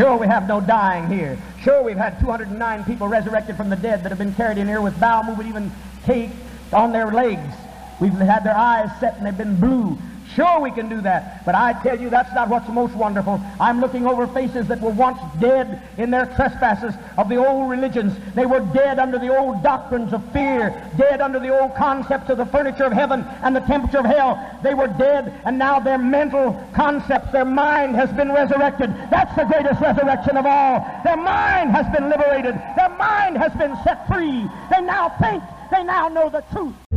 [0.00, 1.38] Sure, we have no dying here.
[1.60, 4.80] Sure, we've had 209 people resurrected from the dead that have been carried in here
[4.80, 5.70] with bowel movement, even
[6.06, 6.30] cake
[6.72, 7.54] on their legs.
[8.00, 9.98] We've had their eyes set and they've been blue.
[10.34, 11.44] Sure, we can do that.
[11.44, 13.40] But I tell you, that's not what's most wonderful.
[13.58, 18.16] I'm looking over faces that were once dead in their trespasses of the old religions.
[18.34, 22.38] They were dead under the old doctrines of fear, dead under the old concepts of
[22.38, 24.38] the furniture of heaven and the temperature of hell.
[24.62, 28.90] They were dead, and now their mental concepts, their mind has been resurrected.
[29.10, 30.86] That's the greatest resurrection of all.
[31.04, 32.54] Their mind has been liberated.
[32.76, 34.46] Their mind has been set free.
[34.70, 35.42] They now think.
[35.70, 36.89] They now know the truth.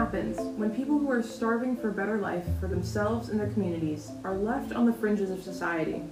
[0.00, 4.12] Happens when people who are starving for a better life for themselves and their communities
[4.24, 6.02] are left on the fringes of society?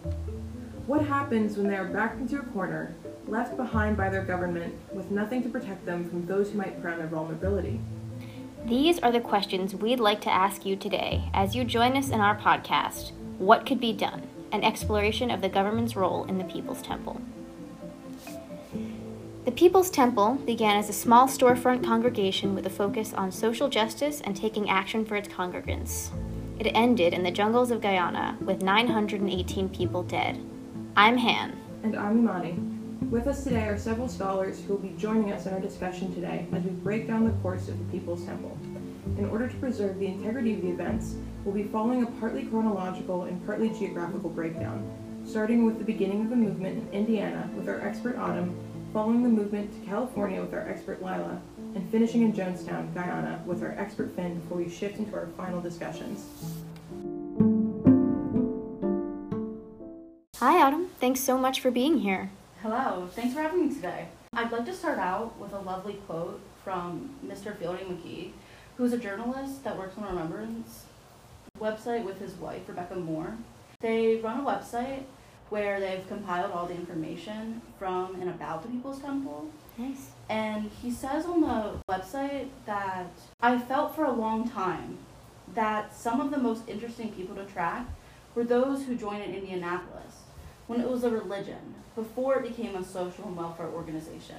[0.86, 2.94] What happens when they are backed into a corner,
[3.26, 6.92] left behind by their government, with nothing to protect them from those who might prey
[6.92, 7.80] on their vulnerability?
[8.66, 12.20] These are the questions we'd like to ask you today as you join us in
[12.20, 14.28] our podcast, What Could Be Done?
[14.52, 17.22] An exploration of the government's role in the People's Temple.
[19.48, 24.20] The People's Temple began as a small storefront congregation with a focus on social justice
[24.20, 26.10] and taking action for its congregants.
[26.58, 30.38] It ended in the jungles of Guyana with 918 people dead.
[30.98, 31.58] I'm Han.
[31.82, 32.58] And I'm Imani.
[33.08, 36.46] With us today are several scholars who will be joining us in our discussion today
[36.52, 38.54] as we break down the course of the People's Temple.
[39.16, 41.14] In order to preserve the integrity of the events,
[41.46, 44.86] we'll be following a partly chronological and partly geographical breakdown,
[45.24, 48.54] starting with the beginning of the movement in Indiana with our expert Autumn
[48.92, 51.40] following the movement to California with our expert Leila,
[51.74, 55.60] and finishing in Jonestown, Guyana with our expert Finn before we shift into our final
[55.60, 56.26] discussions.
[60.36, 60.90] Hi, Autumn.
[61.00, 62.30] Thanks so much for being here.
[62.62, 64.08] Hello, thanks for having me today.
[64.32, 67.56] I'd like to start out with a lovely quote from Mr.
[67.56, 68.30] Fielding McGehee,
[68.76, 70.84] who's a journalist that works on Remembrance
[71.60, 73.36] website with his wife, Rebecca Moore.
[73.80, 75.02] They run a website
[75.50, 79.48] where they've compiled all the information from and about the People's Temple.
[79.78, 80.10] Nice.
[80.28, 83.10] And he says on the website that
[83.40, 84.98] I felt for a long time
[85.54, 87.86] that some of the most interesting people to track
[88.34, 90.16] were those who joined in Indianapolis
[90.66, 94.36] when it was a religion, before it became a social and welfare organization,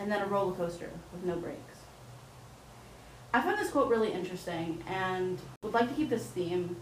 [0.00, 1.76] and then a roller coaster with no brakes.
[3.34, 6.76] I found this quote really interesting and would like to keep this theme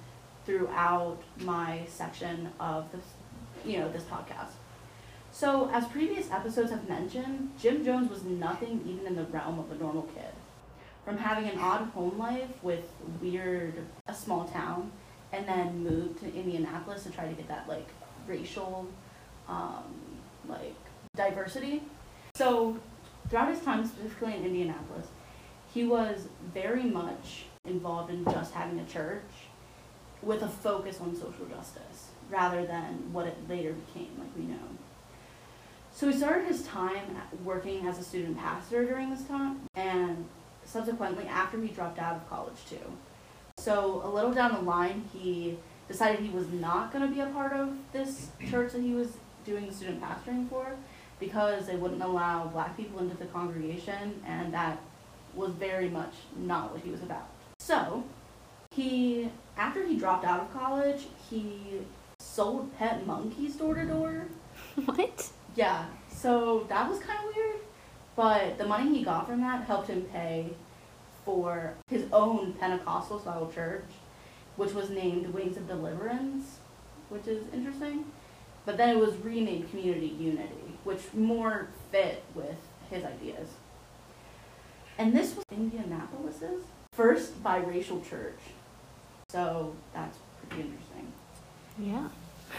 [0.47, 3.03] throughout my section of this
[3.65, 4.53] you know, this podcast.
[5.33, 9.71] So, as previous episodes have mentioned, Jim Jones was nothing even in the realm of
[9.71, 10.33] a normal kid.
[11.05, 12.85] From having an odd home life with
[13.21, 13.75] weird,
[14.07, 14.91] a small town,
[15.33, 17.89] and then moved to Indianapolis to try to get that like
[18.27, 18.87] racial,
[19.49, 19.85] um,
[20.49, 20.75] like
[21.17, 21.83] diversity.
[22.35, 22.77] So,
[23.29, 25.07] throughout his time specifically in Indianapolis,
[25.73, 29.23] he was very much involved in just having a church
[30.23, 34.57] with a focus on social justice rather than what it later became, like we know.
[35.93, 40.25] So he started his time working as a student pastor during this time, and
[40.65, 42.77] subsequently after he dropped out of college too.
[43.59, 45.59] So a little down the line, he
[45.89, 49.09] decided he was not going to be a part of this church that he was
[49.45, 50.77] doing student pastoring for
[51.19, 54.79] because they wouldn't allow black people into the congregation, and that
[55.35, 57.29] was very much not what he was about.
[57.59, 58.05] So
[58.73, 61.81] he, after he dropped out of college, he
[62.41, 64.25] sold pet monkeys door to door.
[64.87, 65.29] What?
[65.57, 67.57] Yeah, so that was kind of weird.
[68.17, 70.47] But the money he got from that helped him pay
[71.27, 73.91] for his own Pentecostal style church,
[74.57, 76.61] which was named Wings of Deliverance,
[77.11, 78.07] which is interesting.
[78.65, 83.49] But then it was renamed Community Unity, which more fit with his ideas.
[84.97, 86.63] And this was Indianapolis's
[86.93, 88.41] first biracial church.
[89.29, 90.19] So that's
[90.49, 91.13] pretty interesting.
[91.79, 92.09] Yeah.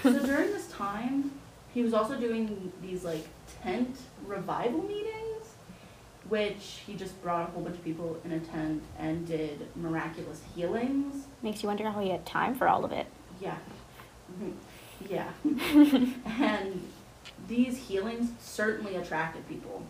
[0.04, 1.32] So during this time,
[1.74, 3.28] he was also doing these like
[3.64, 5.54] tent revival meetings,
[6.30, 10.42] which he just brought a whole bunch of people in a tent and did miraculous
[10.56, 11.26] healings.
[11.42, 13.08] Makes you wonder how he had time for all of it.
[13.40, 13.58] Yeah.
[14.40, 14.54] Mhm.
[15.10, 15.30] Yeah.
[16.26, 16.88] and
[17.48, 19.84] these healings certainly attracted people.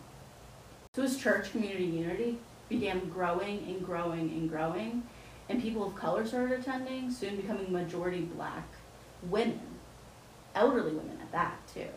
[0.94, 2.38] So his church, Community Unity,
[2.68, 5.02] began growing and growing and growing,
[5.48, 8.64] and people of color started attending, soon becoming majority black
[9.28, 9.60] women,
[10.54, 11.88] elderly women at that too,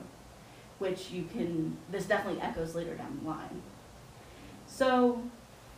[0.79, 3.61] which you can, this definitely echoes later down the line.
[4.67, 5.21] So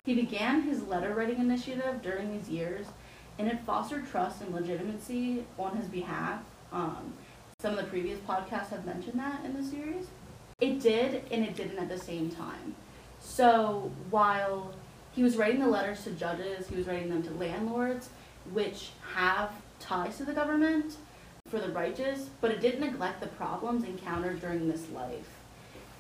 [0.06, 2.88] he began his letter writing initiative during these years,
[3.38, 6.42] and it fostered trust and legitimacy on his behalf.
[6.72, 7.14] Um,
[7.60, 10.08] some of the previous podcasts have mentioned that in the series.
[10.60, 12.76] It did, and it didn't at the same time.
[13.20, 14.74] So while
[15.12, 18.10] he was writing the letters to judges, he was writing them to landlords,
[18.54, 20.98] which have ties to the government
[21.50, 25.30] for the righteous, but it didn't neglect the problems encountered during this life.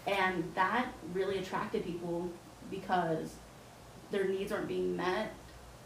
[0.05, 2.29] And that really attracted people
[2.69, 3.35] because
[4.11, 5.33] their needs aren't being met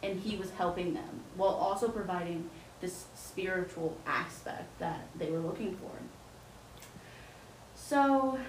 [0.03, 2.49] and he was helping them while also providing
[2.81, 5.91] this spiritual aspect that they were looking for.
[7.75, 8.39] So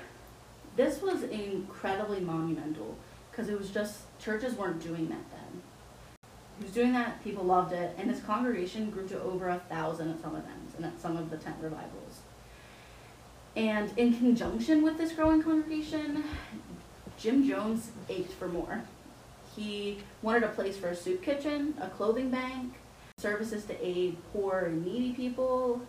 [0.76, 2.96] this was incredibly monumental
[3.30, 5.62] because it was just churches weren't doing that then.
[6.58, 10.10] He was doing that, people loved it, and his congregation grew to over a thousand
[10.10, 10.36] at some
[10.76, 12.20] and at some of the tent revivals.
[13.54, 16.24] And in conjunction with this growing congregation,
[17.18, 18.82] Jim Jones ached for more.
[19.54, 22.74] He wanted a place for a soup kitchen, a clothing bank,
[23.18, 25.82] services to aid poor and needy people,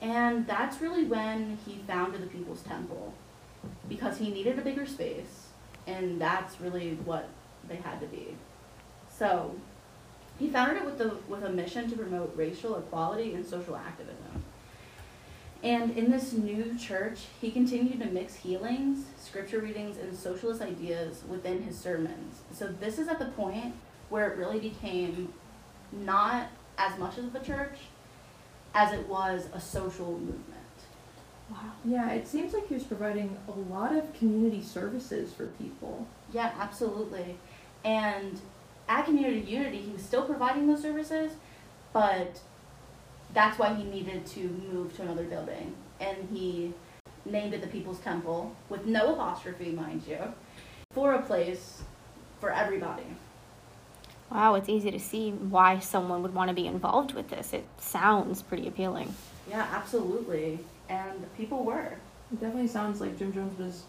[0.00, 3.14] and that's really when he founded the People's Temple
[3.88, 5.48] because he needed a bigger space,
[5.86, 7.28] and that's really what
[7.68, 8.36] they had to be.
[9.08, 9.54] So,
[10.38, 14.44] he founded it with the with a mission to promote racial equality and social activism.
[15.62, 21.22] And in this new church, he continued to mix healings, scripture readings, and socialist ideas
[21.28, 22.40] within his sermons.
[22.52, 23.74] So this is at the point
[24.08, 25.32] where it really became
[25.90, 26.48] not
[26.78, 27.78] as much of a church
[28.74, 30.42] as it was a social movement.
[31.50, 31.72] Wow.
[31.84, 36.06] Yeah, it seems like he was providing a lot of community services for people.
[36.32, 37.38] Yeah, absolutely.
[37.84, 38.40] And
[38.88, 41.32] at Community Unity, he was still providing those services,
[41.92, 42.40] but
[43.34, 44.40] that's why he needed to
[44.72, 45.74] move to another building.
[46.00, 46.72] And he
[47.24, 50.18] named it the People's Temple, with no apostrophe, mind you,
[50.92, 51.82] for a place
[52.40, 53.04] for everybody.
[54.30, 57.52] Wow, it's easy to see why someone would want to be involved with this.
[57.52, 59.14] It sounds pretty appealing.
[59.48, 60.58] Yeah, absolutely.
[60.88, 61.98] And people were.
[62.32, 63.84] It definitely sounds like Jim Jones was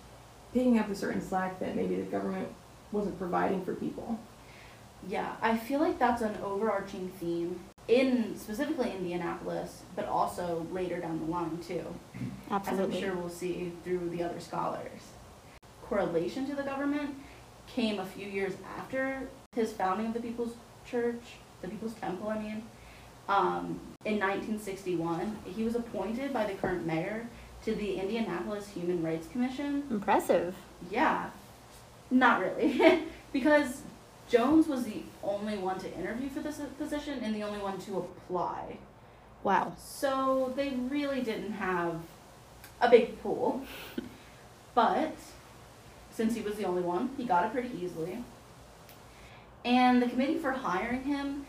[0.53, 2.47] picking up a certain slack that maybe the government
[2.91, 4.19] wasn't providing for people.
[5.07, 11.19] Yeah, I feel like that's an overarching theme in specifically Indianapolis, but also later down
[11.19, 11.86] the line too.
[12.51, 12.98] Absolutely.
[12.98, 15.01] As I'm sure we'll see through the other scholars.
[15.83, 17.15] Correlation to the government
[17.68, 20.56] came a few years after his founding of the People's
[20.86, 21.21] Church,
[21.62, 22.63] the People's Temple, I mean.
[23.30, 27.27] Um, in 1961, he was appointed by the current mayor
[27.65, 29.83] to the Indianapolis Human Rights Commission.
[29.89, 30.56] Impressive.
[30.89, 31.30] Yeah,
[32.09, 33.81] not really, because
[34.29, 37.97] Jones was the only one to interview for this position and the only one to
[37.97, 38.77] apply.
[39.44, 39.74] Wow.
[39.77, 41.95] So they really didn't have
[42.81, 43.62] a big pool.
[44.75, 45.15] But
[46.12, 48.24] since he was the only one, he got it pretty easily.
[49.63, 51.45] And the committee for hiring him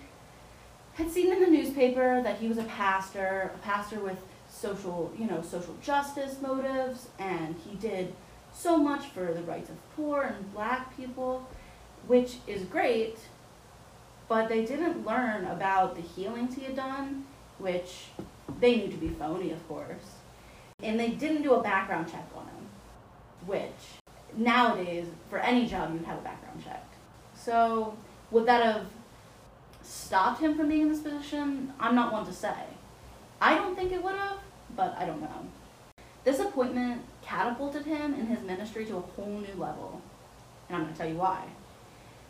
[0.94, 4.18] had seen in the newspaper that he was a pastor, a pastor with
[4.50, 8.14] social, you know, social justice motives, and he did
[8.52, 11.48] so much for the rights of poor and black people,
[12.08, 13.18] which is great,
[14.28, 17.24] but they didn't learn about the healings he had done,
[17.58, 18.06] which
[18.60, 20.16] they knew to be phony, of course.
[20.82, 22.66] And they didn't do a background check on him,
[23.46, 24.00] which
[24.36, 26.84] nowadays, for any job, you'd have a background check.
[27.36, 27.96] So,
[28.30, 28.86] would that have
[29.82, 31.72] stopped him from being in this position?
[31.78, 32.54] I'm not one to say.
[33.40, 34.38] I don't think it would have,
[34.74, 35.46] but I don't know.
[36.24, 40.00] This appointment catapulted him and his ministry to a whole new level.
[40.68, 41.44] And I'm going to tell you why.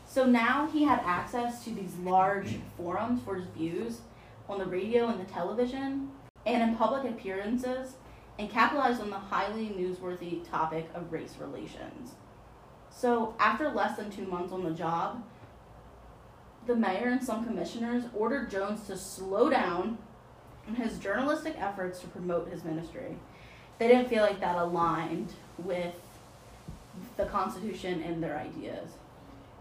[0.08, 4.00] So now he had access to these large forums for his views
[4.48, 6.10] on the radio and the television
[6.46, 7.92] and in public appearances
[8.38, 12.14] and capitalized on the highly newsworthy topic of race relations.
[12.90, 15.22] So after less than two months on the job,
[16.66, 19.98] the mayor and some commissioners ordered Jones to slow down
[20.66, 23.16] in his journalistic efforts to promote his ministry.
[23.78, 25.94] They didn't feel like that aligned with
[27.18, 28.92] the Constitution and their ideas.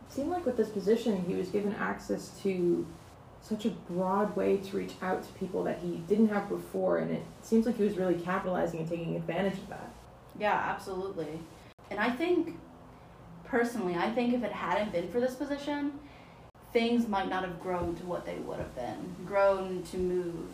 [0.10, 2.86] Seemed like with this position, he was given access to
[3.42, 7.12] such a broad way to reach out to people that he didn't have before, and
[7.12, 9.90] it seems like he was really capitalizing and taking advantage of that.
[10.40, 11.40] Yeah, absolutely.
[11.90, 12.58] And I think,
[13.46, 15.94] personally, I think if it hadn't been for this position,
[16.74, 19.16] things might not have grown to what they would have been.
[19.26, 20.48] Grown to move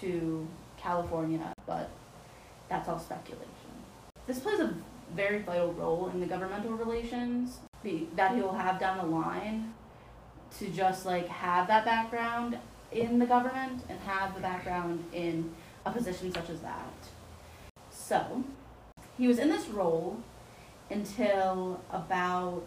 [0.00, 1.90] to California, but
[2.68, 3.46] that's all speculation.
[4.26, 4.74] This plays a
[5.14, 8.60] very vital role in the governmental relations that he'll mm-hmm.
[8.60, 9.74] have down the line
[10.58, 12.58] to just like have that background
[12.90, 15.50] in the government and have the background in
[15.84, 16.92] a position such as that.
[17.90, 18.44] So,
[19.16, 20.18] he was in this role
[20.90, 22.66] until about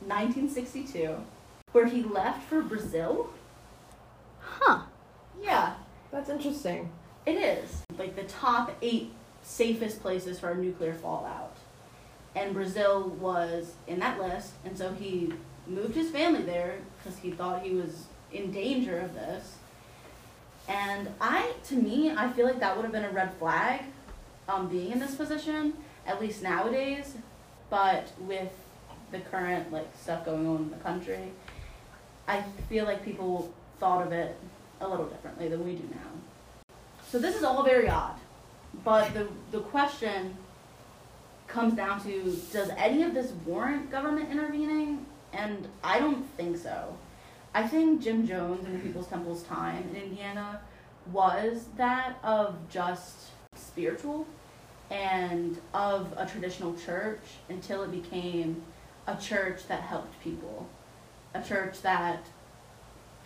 [0.00, 1.16] 1962,
[1.72, 3.30] where he left for Brazil.
[4.40, 4.82] Huh.
[5.40, 5.74] Yeah,
[6.10, 6.90] That's interesting.
[7.26, 7.82] it is.
[7.98, 11.56] Like the top eight safest places for a nuclear fallout.
[12.34, 15.32] And Brazil was in that list, and so he
[15.66, 19.56] moved his family there because he thought he was in danger of this.
[20.68, 23.82] And I, to me, I feel like that would have been a red flag,
[24.48, 25.74] um, being in this position,
[26.06, 27.14] at least nowadays.
[27.70, 28.52] But with
[29.10, 31.32] the current like stuff going on in the country,
[32.26, 34.36] I feel like people thought of it
[34.80, 36.64] a little differently than we do now.
[37.08, 38.16] So this is all very odd,
[38.84, 40.36] but the the question
[41.54, 45.06] comes down to does any of this warrant government intervening?
[45.32, 46.96] And I don't think so.
[47.54, 50.60] I think Jim Jones and the People's Temple's time in Indiana
[51.12, 53.14] was that of just
[53.54, 54.26] spiritual
[54.90, 58.62] and of a traditional church until it became
[59.06, 60.68] a church that helped people,
[61.34, 62.26] a church that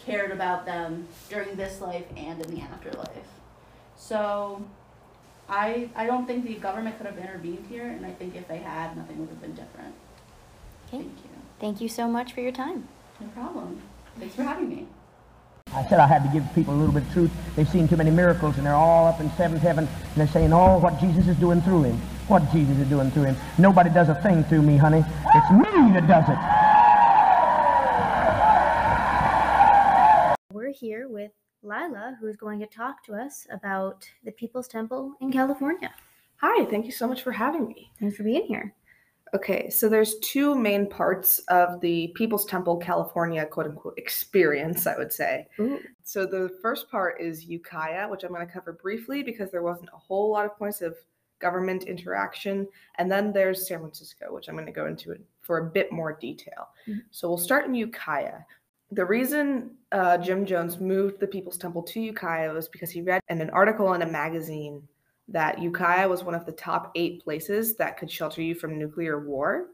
[0.05, 3.09] cared about them during this life and in the afterlife.
[3.97, 4.63] So
[5.49, 8.59] I I don't think the government could have intervened here and I think if they
[8.59, 9.95] had nothing would have been different.
[10.89, 10.99] Okay.
[10.99, 11.31] Thank you.
[11.61, 12.89] Thank you so much for your time.
[13.21, 13.81] No problem.
[14.19, 14.87] Thanks for having me.
[15.75, 17.31] I said I had to give people a little bit of truth.
[17.55, 20.53] They've seen too many miracles, and they're all up in seventh heaven, and they're saying,
[20.53, 21.97] oh, what Jesus is doing through him.
[22.27, 23.37] What Jesus is doing through him.
[23.59, 25.05] Nobody does a thing through me, honey.
[25.35, 26.39] It's me that does it.
[30.55, 35.33] We're here with Leila, who's going to talk to us about the People's Temple in
[35.33, 35.93] California.
[36.37, 37.91] Hi, thank you so much for having me.
[37.99, 38.75] Thanks for being here.
[39.35, 44.97] Okay, so there's two main parts of the People's Temple California quote unquote experience, I
[44.97, 45.47] would say.
[45.61, 45.81] Ooh.
[46.03, 49.91] So the first part is Ukiah, which I'm going to cover briefly because there wasn't
[49.93, 50.97] a whole lot of points of
[51.41, 52.67] government interaction.
[52.97, 56.15] And then there's San Francisco, which I'm going to go into for a bit more
[56.15, 56.69] detail.
[56.87, 57.03] Mhm.
[57.11, 58.41] So we'll start in Ukiah.
[58.91, 63.23] The reason uh, Jim Jones moved the People's Temple to Ukiah was because he read
[63.29, 64.83] in an article in a magazine
[65.29, 69.27] that Ukiah was one of the top eight places that could shelter you from nuclear
[69.27, 69.67] war.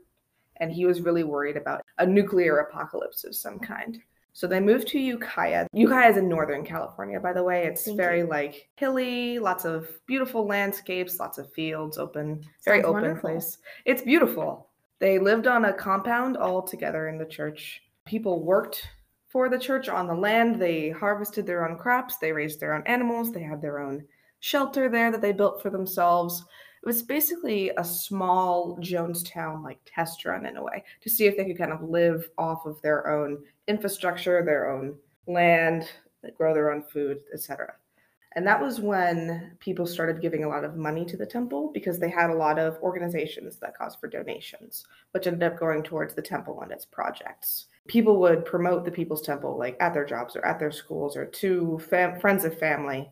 [0.56, 4.00] And he was really worried about a nuclear apocalypse of some kind.
[4.32, 5.68] So they moved to Ukiah.
[5.72, 7.66] Ukiah is in Northern California, by the way.
[7.66, 8.26] It's Thank very you.
[8.26, 13.30] like hilly, lots of beautiful landscapes, lots of fields, open, very open wonderful.
[13.30, 13.58] place.
[13.84, 14.70] It's beautiful.
[14.98, 17.82] They lived on a compound all together in the church.
[18.06, 18.88] People worked
[19.34, 20.60] for the church on the land.
[20.60, 22.18] They harvested their own crops.
[22.18, 23.32] They raised their own animals.
[23.32, 24.04] They had their own
[24.38, 26.44] shelter there that they built for themselves.
[26.80, 31.36] It was basically a small Jonestown like test run in a way to see if
[31.36, 34.94] they could kind of live off of their own infrastructure, their own
[35.26, 35.90] land,
[36.36, 37.74] grow their own food, etc.
[38.36, 41.98] And that was when people started giving a lot of money to the temple because
[41.98, 46.14] they had a lot of organizations that caused for donations, which ended up going towards
[46.14, 47.66] the temple and its projects.
[47.86, 51.26] People would promote the People's Temple like at their jobs or at their schools or
[51.26, 53.10] to fam- friends of family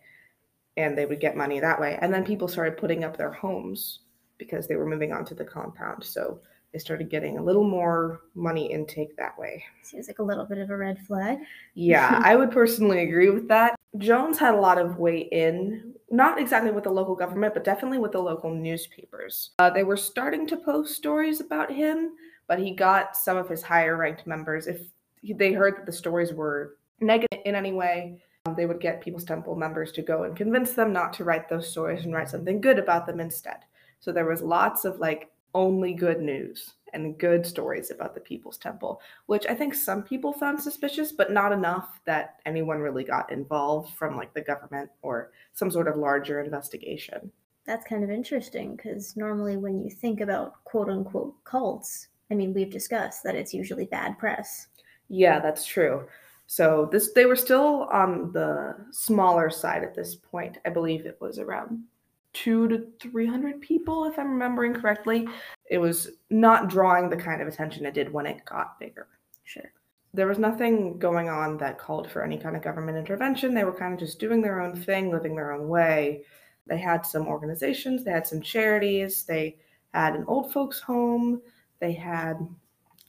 [0.76, 1.98] and they would get money that way.
[2.00, 4.00] And then people started putting up their homes
[4.38, 6.02] because they were moving on to the compound.
[6.02, 6.40] So
[6.72, 9.62] they started getting a little more money intake that way.
[9.82, 11.38] Seems like a little bit of a red flag.
[11.74, 13.74] Yeah, I would personally agree with that.
[13.98, 17.98] Jones had a lot of weight in, not exactly with the local government, but definitely
[17.98, 19.50] with the local newspapers.
[19.58, 22.12] Uh, they were starting to post stories about him,
[22.52, 24.82] but he got some of his higher ranked members, if
[25.22, 29.24] they heard that the stories were negative in any way, um, they would get People's
[29.24, 32.60] Temple members to go and convince them not to write those stories and write something
[32.60, 33.60] good about them instead.
[34.00, 38.58] So there was lots of like only good news and good stories about the People's
[38.58, 43.32] Temple, which I think some people found suspicious, but not enough that anyone really got
[43.32, 47.32] involved from like the government or some sort of larger investigation.
[47.64, 52.54] That's kind of interesting because normally when you think about quote unquote cults, I mean,
[52.54, 54.68] we've discussed that it's usually bad press.
[55.08, 56.06] Yeah, that's true.
[56.46, 60.58] So this they were still on the smaller side at this point.
[60.66, 61.84] I believe it was around
[62.32, 65.28] two to three hundred people, if I'm remembering correctly.
[65.70, 69.08] It was not drawing the kind of attention it did when it got bigger.
[69.44, 69.72] Sure.
[70.14, 73.54] There was nothing going on that called for any kind of government intervention.
[73.54, 76.24] They were kind of just doing their own thing, living their own way.
[76.66, 79.56] They had some organizations, they had some charities, they
[79.94, 81.40] had an old folks' home,
[81.82, 82.38] they had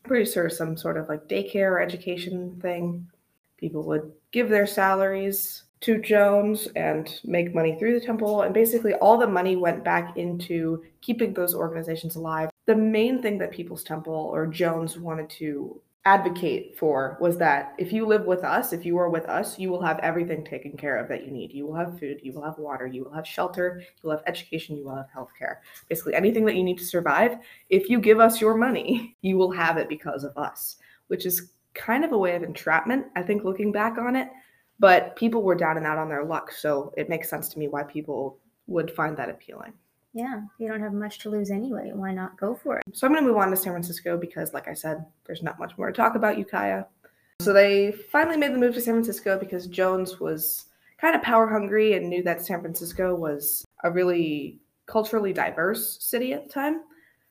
[0.04, 3.08] pretty sure some sort of like daycare or education thing.
[3.58, 8.42] People would give their salaries to Jones and make money through the temple.
[8.42, 12.50] And basically, all the money went back into keeping those organizations alive.
[12.66, 17.94] The main thing that People's Temple or Jones wanted to advocate for was that if
[17.94, 20.98] you live with us, if you are with us, you will have everything taken care
[20.98, 21.54] of that you need.
[21.54, 24.26] You will have food, you will have water, you will have shelter, you will have
[24.28, 25.58] education, you will have healthcare.
[25.88, 27.38] Basically, anything that you need to survive,
[27.70, 31.52] if you give us your money, you will have it because of us, which is
[31.74, 34.30] kind of a way of entrapment, I think, looking back on it.
[34.80, 37.70] But people were down and out on their luck, so it makes sense to me
[37.70, 39.74] why people would find that appealing.
[40.14, 41.92] Yeah, you don't have much to lose anyway.
[41.94, 42.84] Why not go for it?
[42.94, 45.60] So I'm going to move on to San Francisco because, like I said, there's not
[45.60, 46.86] much more to talk about Ukiah.
[47.40, 50.66] So they finally made the move to San Francisco because Jones was
[51.02, 56.34] kind of power hungry and knew that San Francisco was a really culturally diverse city
[56.34, 56.82] at the time,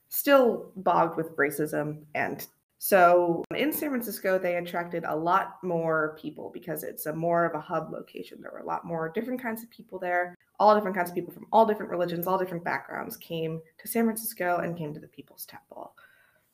[0.09, 2.03] still bogged with racism.
[2.15, 2.47] And
[2.85, 7.55] so in San Francisco, they attracted a lot more people because it's a more of
[7.55, 8.41] a hub location.
[8.41, 10.37] There were a lot more different kinds of people there.
[10.59, 14.03] All different kinds of people from all different religions, all different backgrounds came to San
[14.03, 15.95] Francisco and came to the People's Temple.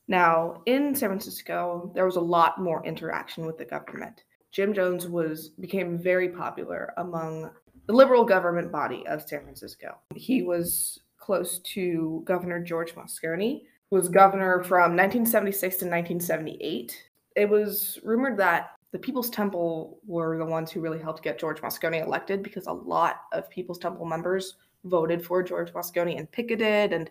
[0.07, 4.25] Now, in San Francisco, there was a lot more interaction with the government.
[4.53, 7.51] Jim Jones was became very popular among
[7.87, 9.97] the liberal government body of San Francisco.
[10.15, 17.05] He was close to Governor George Moscone, was governor from 1976 to 1978.
[17.37, 21.61] It was rumored that the People's Temple were the ones who really helped get George
[21.61, 24.55] Moscone elected because a lot of People's Temple members
[24.85, 27.11] voted for George Moscone and picketed and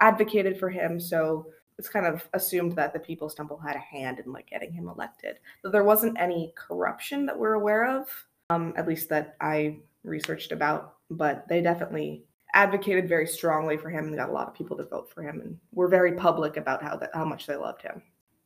[0.00, 0.98] advocated for him.
[0.98, 1.46] So
[1.78, 4.88] it's kind of assumed that the People's Temple had a hand in like getting him
[4.88, 5.38] elected.
[5.62, 8.06] But there wasn't any corruption that we're aware of,
[8.50, 10.94] um, at least that I researched about.
[11.10, 12.24] But they definitely
[12.54, 15.40] advocated very strongly for him and got a lot of people to vote for him,
[15.40, 18.02] and were very public about how that how much they loved him.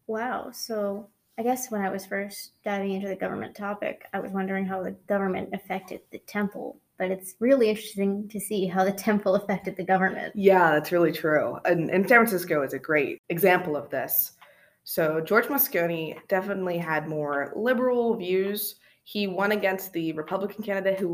[0.06, 0.50] Wow.
[0.52, 1.08] So
[1.38, 4.82] I guess when I was first diving into the government topic, I was wondering how
[4.82, 9.76] the government affected the temple but it's really interesting to see how the temple affected
[9.76, 10.34] the government.
[10.34, 11.58] Yeah, that's really true.
[11.64, 14.32] And, and San Francisco is a great example of this.
[14.84, 18.76] So George Moscone definitely had more liberal views.
[19.04, 21.08] He won against the Republican candidate who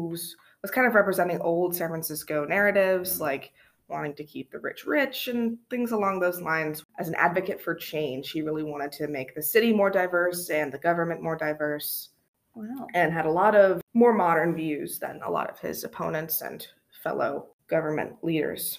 [0.63, 3.53] was kind of representing old San Francisco narratives, like
[3.89, 6.85] wanting to keep the rich rich and things along those lines.
[6.99, 10.73] As an advocate for change, he really wanted to make the city more diverse and
[10.73, 12.11] the government more diverse.
[12.55, 12.87] Wow.
[12.95, 16.67] And had a lot of more modern views than a lot of his opponents and
[17.03, 18.79] fellow government leaders.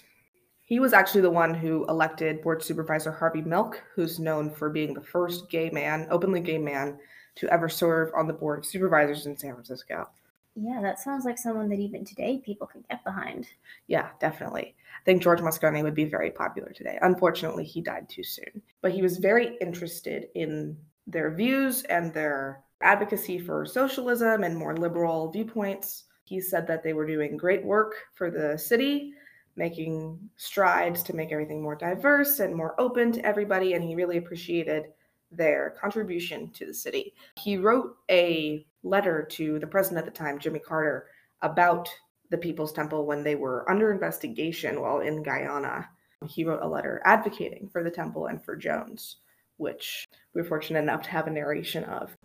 [0.60, 4.94] He was actually the one who elected board supervisor Harvey Milk, who's known for being
[4.94, 6.98] the first gay man, openly gay man,
[7.34, 10.08] to ever serve on the board of supervisors in San Francisco.
[10.56, 13.48] Yeah, that sounds like someone that even today people could get behind.
[13.88, 14.76] Yeah, definitely.
[15.00, 16.98] I think George Moscone would be very popular today.
[17.02, 18.62] Unfortunately, he died too soon.
[18.80, 20.76] But he was very interested in
[21.08, 26.04] their views and their advocacy for socialism and more liberal viewpoints.
[26.24, 29.12] He said that they were doing great work for the city,
[29.56, 34.18] making strides to make everything more diverse and more open to everybody, and he really
[34.18, 34.84] appreciated
[35.32, 37.12] their contribution to the city.
[37.36, 41.06] He wrote a letter to the president at the time, Jimmy Carter,
[41.42, 41.88] about
[42.30, 45.88] the People's Temple when they were under investigation while in Guyana.
[46.26, 49.16] He wrote a letter advocating for the temple and for Jones,
[49.56, 52.16] which we we're fortunate enough to have a narration of.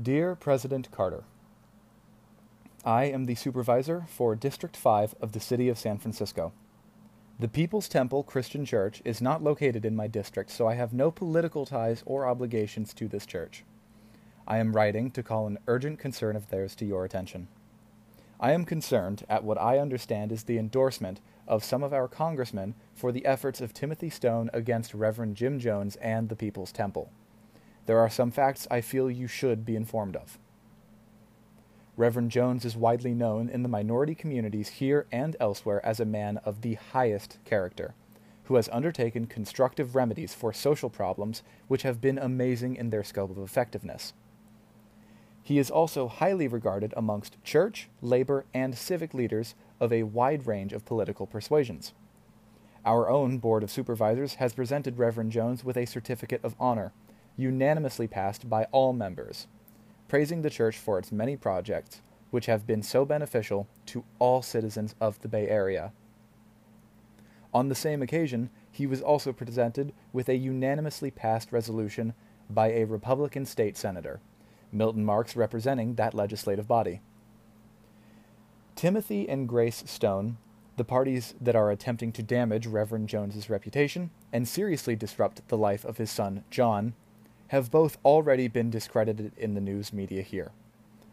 [0.00, 1.24] Dear President Carter,
[2.84, 6.52] I am the supervisor for District 5 of the City of San Francisco.
[7.38, 11.10] The People's Temple Christian Church is not located in my district, so I have no
[11.10, 13.64] political ties or obligations to this church.
[14.46, 17.48] I am writing to call an urgent concern of theirs to your attention.
[18.38, 22.74] I am concerned at what I understand is the endorsement of some of our congressmen
[22.94, 27.10] for the efforts of Timothy Stoen against Reverend Jim Jones and the People's Temple.
[27.86, 30.38] There are some facts I feel you should be informed of.
[31.96, 36.38] Reverend Jones is widely known in the minority communities here and elsewhere as a man
[36.38, 37.94] of the highest character,
[38.44, 43.30] who has undertaken constructive remedies for social problems which have been amazing in their scope
[43.30, 44.12] of effectiveness.
[45.44, 50.72] He is also highly regarded amongst church, labor, and civic leaders of a wide range
[50.72, 51.92] of political persuasions.
[52.86, 56.92] Our own Board of Supervisors has presented Reverend Jones with a certificate of honor
[57.36, 59.46] unanimously passed by all members,
[60.08, 64.94] praising the church for its many projects which have been so beneficial to all citizens
[64.98, 65.92] of the Bay Area.
[67.52, 72.14] On the same occasion, he was also presented with a unanimously passed resolution
[72.48, 74.20] by a Republican state senator,
[74.74, 77.00] Milton Marks representing that legislative body.
[78.74, 80.36] Timothy and Grace Stoen,
[80.76, 85.84] the parties that are attempting to damage Reverend Jones's reputation and seriously disrupt the life
[85.84, 86.94] of his son John,
[87.48, 90.50] have both already been discredited in the news media here.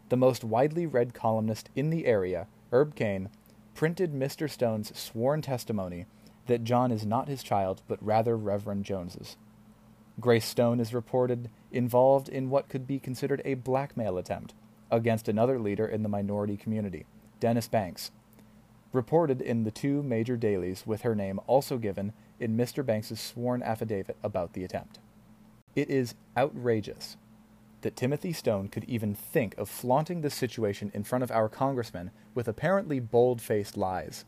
[0.10, 3.30] The most widely read columnist in the area, Herb Caen,
[3.76, 4.50] printed Mr.
[4.50, 6.06] Stoen's sworn testimony
[6.47, 9.38] that John is not his child, but rather Reverend Jones's.
[10.19, 14.54] Grace Stoen is reported involved in what could be considered a blackmail attempt
[14.91, 17.06] against another leader in the minority community,
[17.39, 18.12] Dennis Banks,
[18.91, 22.86] reported in the two major dailies with her name also given in Mr.
[22.86, 25.00] Banks's sworn affidavit about the attempt.
[25.76, 27.15] It is outrageous
[27.82, 32.12] that Timothy Stoen could even think of flaunting this situation in front of our congressmen
[32.36, 34.26] with apparently bold faced lies.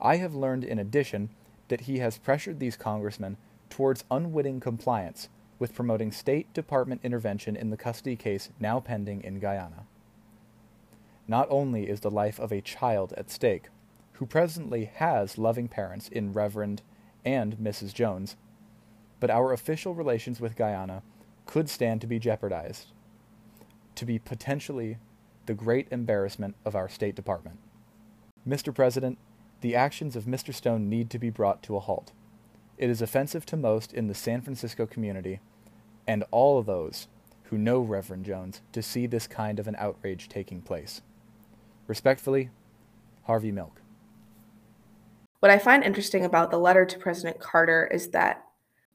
[0.00, 1.30] I have learned in addition
[1.68, 3.36] that he has pressured these congressmen
[3.70, 9.38] towards unwitting compliance with promoting State Department intervention in the custody case now pending in
[9.40, 9.86] Guyana.
[11.28, 13.68] not only is the life of a child at stake,
[14.14, 16.82] who presently has loving parents in Reverend
[17.24, 17.92] and Mrs.
[17.92, 18.36] Jones,
[19.20, 21.02] but our official relations with Guyana
[21.46, 22.88] could stand to be jeopardized,
[23.94, 24.98] to be potentially
[25.46, 27.58] the great embarrassment of our State Department.
[28.48, 28.74] Mr.
[28.74, 29.18] President,
[29.60, 30.54] the actions of Mr.
[30.54, 32.12] Stoen need to be brought to a halt.
[32.78, 35.40] It is offensive to most in the San Francisco community
[36.06, 37.08] and all of those
[37.44, 41.00] who know Reverend Jones to see this kind of an outrage taking place.
[41.86, 42.50] Respectfully,
[43.24, 43.80] Harvey Milk.
[45.40, 48.44] What I find interesting about the letter to President Carter is that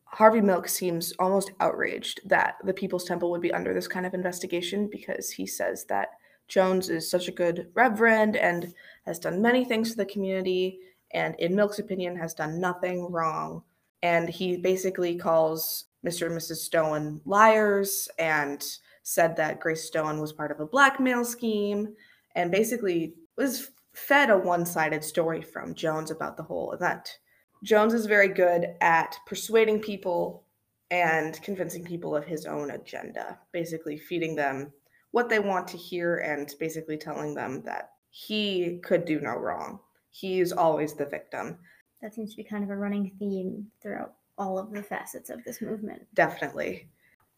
[0.05, 4.13] Harvey Milk seems almost outraged that the People's Temple would be under this kind of
[4.13, 6.09] investigation because he says that
[6.49, 8.73] Jones is such a good reverend and
[9.05, 10.79] has done many things for the community,
[11.13, 13.63] and in Milk's opinion, has done nothing wrong.
[14.03, 16.27] And he basically calls Mr.
[16.27, 16.57] and Mrs.
[16.57, 18.65] Stoen liars and
[19.03, 21.95] said that Grace Stoen was part of a blackmail scheme
[22.35, 27.19] and basically was fed a one sided story from Jones about the whole event.
[27.63, 30.45] Jones is very good at persuading people
[30.89, 34.71] and convincing people of his own agenda, basically feeding them
[35.11, 39.79] what they want to hear and basically telling them that he could do no wrong.
[40.09, 41.59] He's always the victim.
[42.01, 45.43] That seems to be kind of a running theme throughout all of the facets of
[45.43, 46.01] this movement.
[46.13, 46.87] Definitely.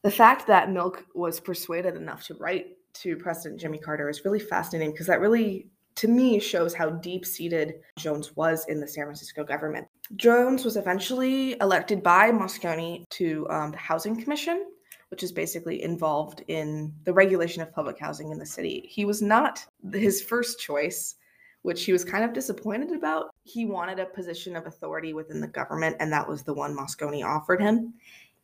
[0.03, 4.39] The fact that Milk was persuaded enough to write to President Jimmy Carter is really
[4.39, 9.05] fascinating because that really, to me, shows how deep seated Jones was in the San
[9.05, 9.87] Francisco government.
[10.15, 14.65] Jones was eventually elected by Moscone to um, the Housing Commission,
[15.09, 18.85] which is basically involved in the regulation of public housing in the city.
[18.89, 21.15] He was not his first choice,
[21.63, 23.33] which he was kind of disappointed about.
[23.43, 27.25] He wanted a position of authority within the government, and that was the one Moscone
[27.25, 27.93] offered him.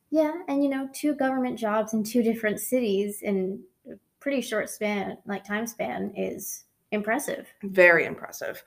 [0.10, 4.70] Yeah, and you know, two government jobs in two different cities in a pretty short
[4.70, 7.48] span, like time span, is impressive.
[7.64, 8.64] Very impressive.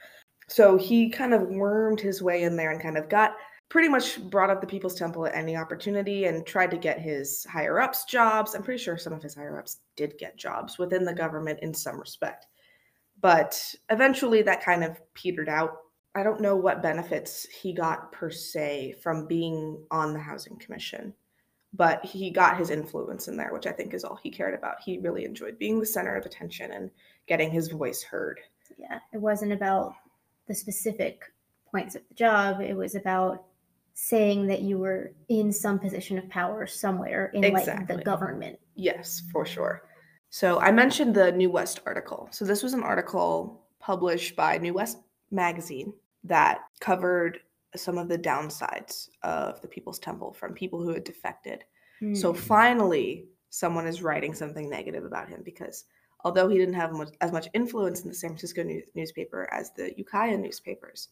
[0.48, 3.36] So he kind of wormed his way in there and kind of got
[3.70, 7.44] pretty much brought up the People's Temple at any opportunity and tried to get his
[7.50, 8.54] higher ups jobs.
[8.54, 11.72] I'm pretty sure some of his higher ups did get jobs within the government in
[11.72, 12.48] some respect.
[13.22, 15.78] But eventually that kind of petered out.
[16.14, 21.14] I don't know what benefits he got per se from being on the Housing Commission,
[21.72, 24.82] but he got his influence in there, which I think is all he cared about.
[24.84, 26.90] He really enjoyed being the center of attention and
[27.26, 28.40] getting his voice heard.
[28.76, 29.94] Yeah, it wasn't about
[30.48, 31.22] the specific
[31.70, 33.44] points of the job, it was about
[33.94, 38.58] saying that you were in some position of power somewhere in like the government.
[38.74, 39.82] Yes, for sure.
[40.34, 42.26] So I mentioned the New West article.
[42.30, 44.96] So this was an article published by New West
[45.30, 45.92] magazine
[46.24, 47.40] that covered
[47.76, 51.64] some of the downsides of the People's Temple from people who had defected.
[52.14, 52.38] So Hmm.
[52.38, 55.84] finally, someone is writing something negative about him because
[56.24, 59.70] although he didn't have much, as much influence in the San Francisco news, newspaper as
[59.72, 61.10] the Ukiah newspapers,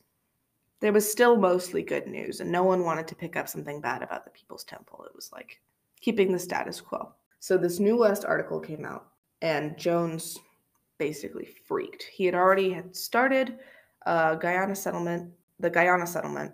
[0.81, 4.03] there was still mostly good news, and no one wanted to pick up something bad
[4.03, 5.05] about the People's Temple.
[5.05, 5.61] It was like
[6.01, 7.13] keeping the status quo.
[7.39, 9.10] So this New West article came out,
[9.43, 10.39] and Jones
[10.99, 12.03] basically freaked.
[12.03, 13.59] He had already had started
[14.07, 16.53] uh, Guyana settlement, the Guyana settlement,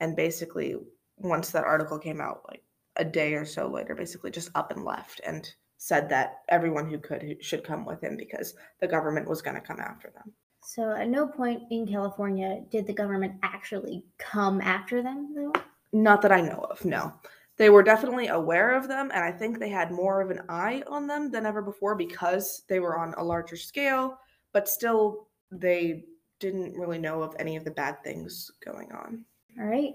[0.00, 0.76] and basically
[1.18, 2.62] once that article came out, like
[2.96, 6.98] a day or so later, basically just up and left and said that everyone who
[6.98, 10.32] could should come with him because the government was going to come after them.
[10.64, 15.52] So at no point in California did the government actually come after them, though.
[15.92, 17.12] Not that I know of, no.
[17.58, 20.82] They were definitely aware of them, and I think they had more of an eye
[20.86, 24.18] on them than ever before because they were on a larger scale,
[24.52, 26.04] but still, they
[26.40, 29.24] didn't really know of any of the bad things going on.
[29.60, 29.94] All right.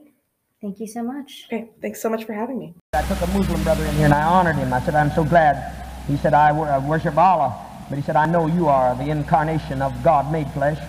[0.62, 1.46] Thank you so much.
[1.48, 2.74] Okay, thanks so much for having me.
[2.94, 4.74] I took a Muslim brother in here and I honored him.
[4.74, 5.86] I said, I'm so glad.
[6.08, 7.56] He said, I wor- I worship Allah.
[7.90, 10.80] But he said, I know you are the incarnation of God made flesh.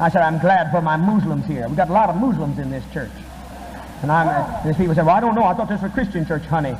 [0.00, 1.68] I said, I'm glad for my Muslims here.
[1.68, 3.10] we got a lot of Muslims in this church.
[4.02, 5.44] And I'm, these people say, well, I don't know.
[5.44, 6.76] I thought this was a Christian church, honey.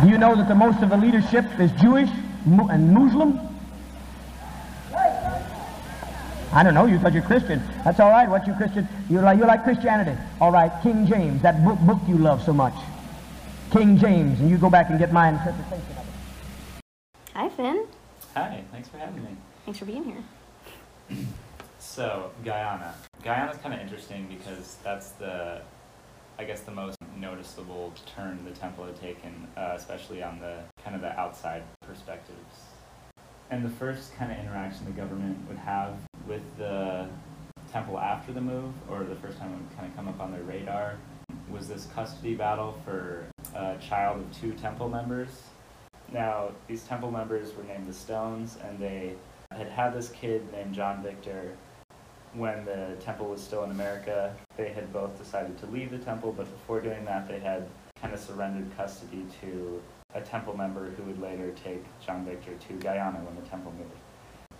[0.00, 2.08] Do you know that the most of the leadership is Jewish
[2.46, 3.40] and Muslim?
[6.52, 6.86] I don't know.
[6.86, 7.60] You thought you're Christian.
[7.84, 8.28] That's all right.
[8.28, 8.88] What you Christian?
[9.10, 10.16] You like you like Christianity.
[10.40, 10.72] All right.
[10.82, 12.74] King James, that book, book you love so much.
[13.70, 16.84] King James, and you go back and get my interpretation of it.
[17.34, 17.86] Hi, Finn.
[18.34, 19.30] Hi, thanks for having me.
[19.68, 20.04] Thanks for being
[21.10, 21.18] here.
[21.78, 22.94] So, Guyana.
[23.22, 25.60] Guyana's kind of interesting because that's the,
[26.38, 30.96] I guess, the most noticeable turn the temple had taken, uh, especially on the kind
[30.96, 32.62] of the outside perspectives.
[33.50, 37.06] And the first kind of interaction the government would have with the
[37.70, 40.32] temple after the move, or the first time it would kind of come up on
[40.32, 40.96] their radar,
[41.50, 45.42] was this custody battle for a child of two temple members.
[46.10, 49.12] Now, these temple members were named the Stoens, and they
[49.58, 51.56] had had this kid named John Victor
[52.34, 54.34] when the temple was still in America.
[54.56, 57.66] They had both decided to leave the temple, but before doing that, they had
[58.00, 59.82] kind of surrendered custody to
[60.14, 63.90] a temple member who would later take John Victor to Guyana when the temple moved.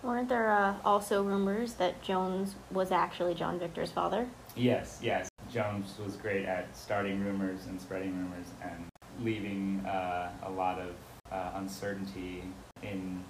[0.03, 4.27] Weren't there uh, also rumors that Jones was actually John Victor's father?
[4.55, 5.29] Yes, yes.
[5.51, 8.85] Jones was great at starting rumors and spreading rumors and
[9.21, 10.91] leaving uh, a lot of
[11.31, 12.43] uh, uncertainty
[12.81, 13.23] in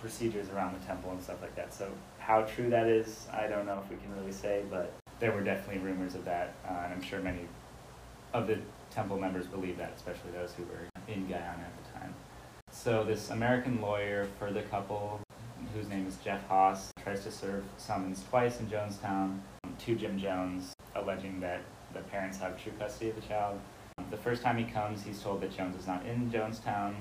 [0.00, 1.72] procedures around the temple and stuff like that.
[1.74, 5.32] So, how true that is, I don't know if we can really say, but there
[5.32, 7.40] were definitely rumors of that, uh, and I'm sure many
[8.32, 8.58] of the
[8.90, 12.14] temple members believe that, especially those who were in Guyana at the time.
[12.70, 15.20] So, this American lawyer for the couple,
[15.74, 19.38] whose name is Jeff Haas, tries to serve summons twice in Jonestown
[19.80, 23.58] to Jim Jones, alleging that the parents have true custody of the child.
[24.10, 26.94] The first time he comes, he's told that Jones is not in Jonestown.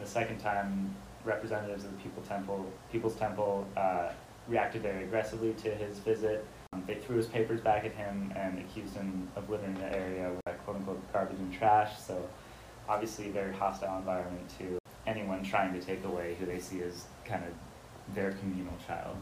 [0.00, 0.94] The second time,
[1.26, 4.10] representatives of the People Temple, People's Temple uh,
[4.48, 6.46] reacted very aggressively to his visit.
[6.72, 9.96] Um, they threw his papers back at him and accused him of living in the
[9.96, 11.98] area with quote unquote garbage and trash.
[11.98, 12.26] So,
[12.88, 17.04] obviously, a very hostile environment to anyone trying to take away who they see as
[17.24, 19.16] kind of their communal child.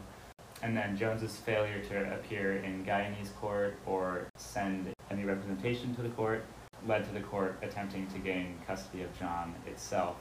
[0.61, 6.09] And then Jones's failure to appear in Guyanese court or send any representation to the
[6.09, 6.43] court
[6.87, 10.17] led to the court attempting to gain custody of John itself.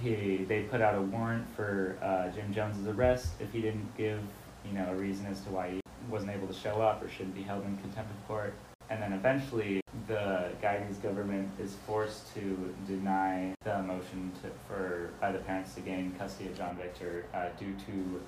[0.00, 4.20] He, they put out a warrant for uh, Jim Jones's arrest if he didn't give,
[4.66, 5.80] you know, a reason as to why he
[6.10, 8.54] wasn't able to show up or shouldn't be held in contempt of court.
[8.90, 15.32] And then eventually, the Guyanese government is forced to deny the motion to, for by
[15.32, 18.20] the parents to gain custody of John Victor uh, due to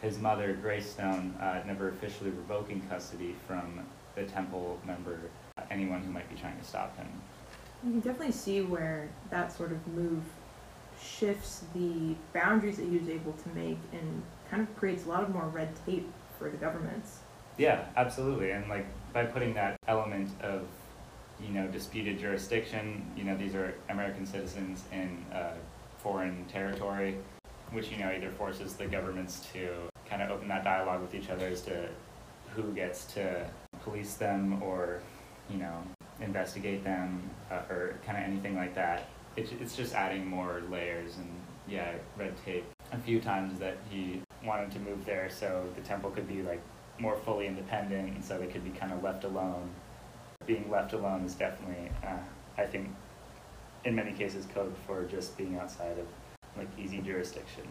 [0.00, 3.80] his mother, Grace Stoen, uh, never officially revoking custody from
[4.14, 5.18] the temple member,
[5.58, 7.06] uh, anyone who might be trying to stop him.
[7.84, 10.22] You can definitely see where that sort of move
[11.00, 15.22] shifts the boundaries that he was able to make and kind of creates a lot
[15.22, 17.18] of more red tape for the governments.
[17.56, 18.50] Yeah, absolutely.
[18.50, 20.62] And like by putting that element of,
[21.40, 25.54] you know, disputed jurisdiction, you know, these are American citizens in uh,
[25.98, 27.16] foreign territory,
[27.70, 29.70] which, you know, either forces the governments to
[30.08, 31.88] kind of open that dialogue with each other as to
[32.54, 33.46] who gets to
[33.82, 35.00] police them or,
[35.50, 35.82] you know,
[36.20, 39.08] investigate them uh, or kind of anything like that.
[39.36, 41.28] It, it's just adding more layers and,
[41.66, 42.64] yeah, red tape.
[42.92, 46.60] A few times that he wanted to move there so the temple could be like
[46.98, 49.70] more fully independent and so they could be kind of left alone.
[50.46, 52.18] Being left alone is definitely, uh,
[52.58, 52.90] I think,
[53.84, 56.06] in many cases, code for just being outside of
[56.56, 57.64] like easy jurisdiction.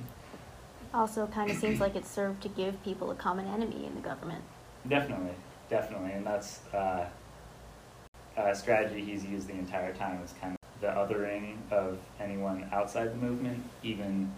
[0.93, 4.01] Also, kind of seems like it served to give people a common enemy in the
[4.01, 4.43] government.
[4.87, 5.33] Definitely,
[5.69, 7.07] definitely, and that's uh,
[8.37, 10.21] a strategy he's used the entire time.
[10.23, 14.29] Is kind the othering of anyone outside the movement, even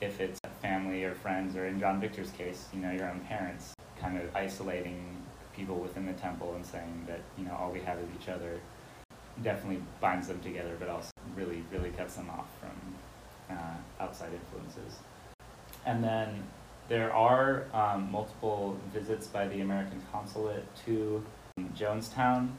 [0.00, 3.74] if it's family or friends, or in John Victor's case, you know, your own parents,
[4.00, 5.22] kind of isolating
[5.54, 8.58] people within the temple and saying that you know all we have is each other.
[9.42, 15.00] Definitely binds them together, but also really, really cuts them off from uh, outside influences.
[15.84, 16.44] And then
[16.88, 21.22] there are um, multiple visits by the American consulate to
[21.76, 22.52] Jonestown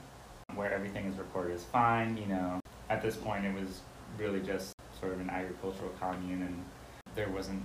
[0.54, 2.18] where everything is reported as fine.
[2.18, 2.60] You know,
[2.90, 3.82] at this point it was
[4.18, 6.64] really just sort of an agricultural commune and
[7.16, 7.62] there wasn't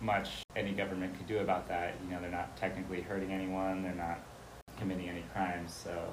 [0.00, 1.94] much any government could do about that.
[2.04, 4.20] You know, they're not technically hurting anyone, they're not
[4.78, 6.12] committing any crimes, so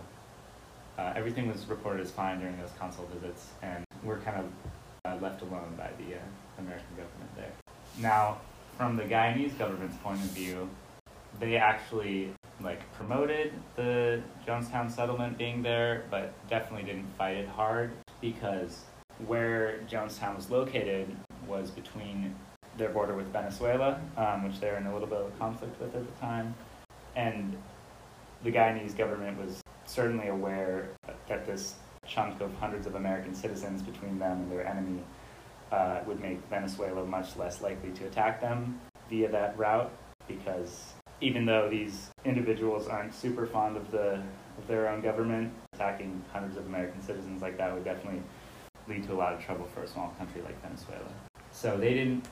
[0.98, 4.46] uh, everything was reported as fine during those consul visits, and we're kind of
[5.06, 6.20] uh, left alone by the uh,
[6.60, 7.52] American government there.
[8.00, 8.40] Now,
[8.78, 10.70] from the Guyanese government's point of view,
[11.40, 17.92] they actually like promoted the Jonestown settlement being there, but definitely didn't fight it hard
[18.22, 18.84] because
[19.28, 21.16] where Jonestown was located
[21.48, 22.36] was between
[22.78, 25.96] their border with Venezuela, um, which they're in a little bit of a conflict with
[25.96, 26.54] at the time,
[27.16, 27.58] and
[28.44, 30.90] the Guyanese government was certainly aware
[31.28, 35.02] that this chunk of hundreds of American citizens between them and their enemy
[35.72, 39.92] uh, would make Venezuela much less likely to attack them via that route
[40.28, 44.22] because even though these individuals aren't super fond of the
[44.58, 48.22] of their own government, attacking hundreds of American citizens like that would definitely
[48.88, 51.12] lead to a lot of trouble for a small country like Venezuela.
[51.52, 52.26] So they didn't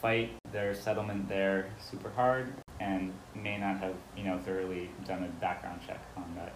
[0.00, 5.28] fight their settlement there super hard and may not have, you know, thoroughly done a
[5.40, 6.54] background check on that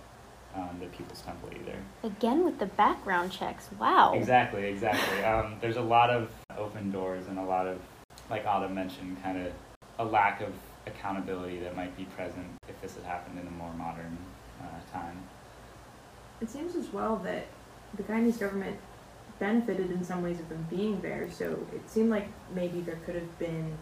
[0.56, 1.76] um, the People's Temple either.
[2.02, 3.68] Again with the background checks.
[3.78, 4.14] Wow.
[4.14, 5.22] Exactly, exactly.
[5.24, 7.78] Um, there's a lot of open doors and a lot of,
[8.30, 9.52] like Autumn mentioned, kind of
[9.98, 10.52] a lack of
[10.86, 14.16] accountability that might be present if this had happened in a more modern
[14.60, 15.22] uh, time.
[16.40, 17.46] It seems as well that
[17.96, 18.76] the Guyanese government
[19.38, 21.28] benefited in some ways of them being there.
[21.30, 23.76] So it seemed like maybe there could have been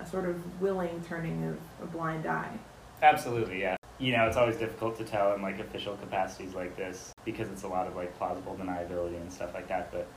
[0.00, 2.58] a sort of willing turning of a blind eye.
[3.02, 3.76] Absolutely, yeah.
[3.98, 7.62] You know, it's always difficult to tell in like official capacities like this because it's
[7.62, 9.92] a lot of like plausible deniability and stuff like that.
[9.92, 10.08] But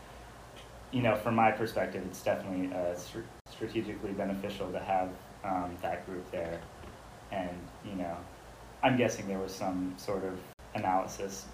[0.92, 3.20] you know, from my perspective, it's definitely uh, str-
[3.52, 5.10] strategically beneficial to have
[5.44, 6.60] um, that group there.
[7.32, 8.16] And you know,
[8.84, 10.38] I'm guessing there was some sort of
[10.76, 11.46] analysis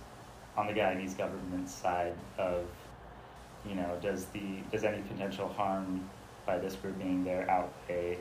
[0.55, 2.65] on the Guyanese government side of,
[3.67, 6.09] you know, does the does any potential harm
[6.45, 8.17] by this group being there outweigh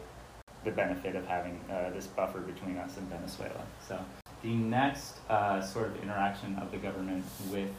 [0.64, 3.64] the benefit of having uh, this buffer between us and Venezuela?
[3.86, 3.98] So
[4.42, 7.70] the next uh, sort of interaction of the government with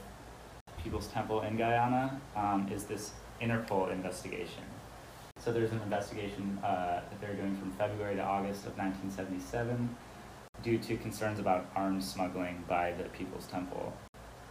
[0.84, 4.63] People's Temple in Guyana um, is this Interpol investigation.
[5.43, 9.93] So there's an investigation uh, that they're doing from February to August of 1977
[10.63, 13.91] due to concerns about arms smuggling by the People's Temple.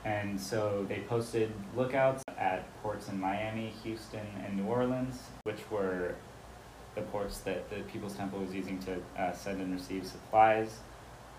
[0.04, 6.14] And so they posted lookouts at ports in Miami, Houston, and New Orleans, which were
[6.94, 10.80] the ports that the People's Temple was using to uh, send and receive supplies.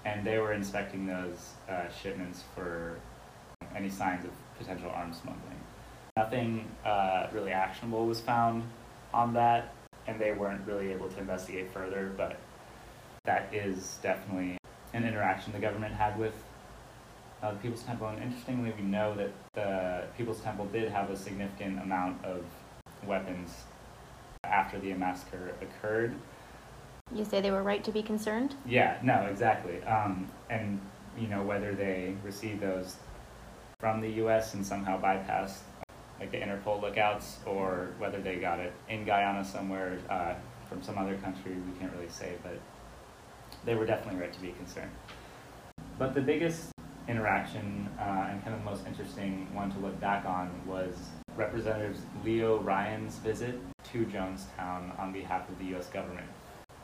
[0.03, 2.97] And they were inspecting those uh, shipments for
[3.75, 5.61] any signs of potential arms smuggling.
[6.17, 8.63] Nothing uh, really actionable was found
[9.13, 9.73] on that,
[10.07, 12.37] and they weren't really able to investigate further, but
[13.25, 14.57] that is definitely
[14.93, 16.33] an interaction the government had with
[17.41, 18.07] uh, the People's Temple.
[18.07, 22.43] And interestingly, we know that the People's Temple did have a significant amount of
[23.05, 23.63] weapons
[24.43, 26.13] after the massacre occurred.
[27.13, 28.55] You say they were right to be concerned?
[28.65, 29.83] Yeah, no, exactly.
[29.83, 30.79] Um, and,
[31.17, 32.95] you know, whether they received those
[33.79, 34.53] from the U.S.
[34.53, 35.59] and somehow bypassed
[36.23, 40.35] like the Interpol lookouts, or whether they got it in Guyana somewhere uh,
[40.69, 42.57] from some other country, we can't really say, but
[43.65, 44.91] they were definitely right to be concerned.
[45.99, 46.71] But the biggest
[47.09, 50.95] interaction uh, and kind of the most interesting one to look back on was
[51.35, 53.59] Representative Leo Ryan's visit
[53.91, 55.87] to Jonestown on behalf of the U.S.
[55.87, 56.27] government.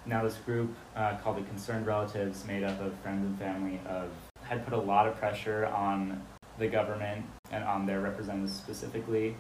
[0.05, 4.09] Now, this group, uh, called the Concerned Relatives, made up of friends and family of,
[4.41, 6.21] had put a lot of pressure on
[6.59, 9.35] the government and on their representatives specifically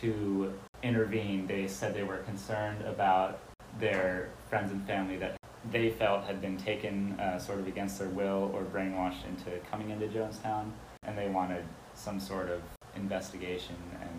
[0.00, 0.52] to
[0.82, 1.46] intervene.
[1.46, 3.40] They said they were concerned about
[3.80, 5.36] their friends and family that
[5.70, 9.90] they felt had been taken uh, sort of against their will or brainwashed into coming
[9.90, 10.70] into Jonestown,
[11.02, 12.62] and they wanted some sort of
[12.94, 14.10] investigation and,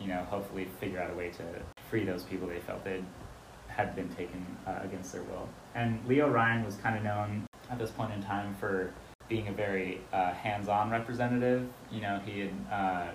[0.00, 1.42] you know, hopefully figure out a way to
[1.88, 3.02] free those people they felt they
[3.68, 5.48] had been taken uh, against their will.
[5.74, 8.92] And Leo Ryan was kind of known at this point in time for
[9.28, 11.68] being a very uh, hands-on representative.
[11.90, 13.10] You know, he had uh,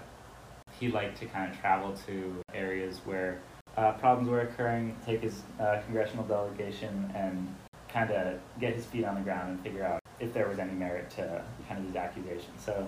[0.80, 3.40] he liked to kind of travel to areas where
[3.78, 7.56] uh, problems were occurring, take his uh, congressional delegation, and
[7.90, 10.74] kind of get his feet on the ground and figure out if there was any
[10.74, 12.62] merit to kind of these accusations.
[12.64, 12.88] So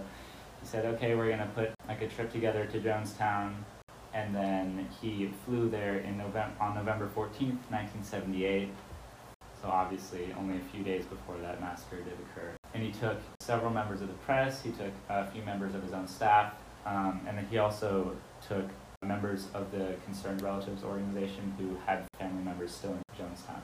[0.61, 3.53] he said, okay, we're going to put like a trip together to Jonestown,
[4.13, 8.69] and then he flew there in November on November 14th, 1978.
[9.61, 12.58] So obviously, only a few days before that massacre did occur.
[12.73, 14.61] And he took several members of the press.
[14.61, 16.53] He took a few members of his own staff,
[16.85, 18.15] um, and then he also
[18.47, 18.65] took
[19.03, 23.61] members of the Concerned Relatives organization who had family members still in Jonestown.